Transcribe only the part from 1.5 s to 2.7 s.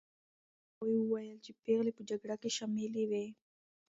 پېغلې په جګړه کې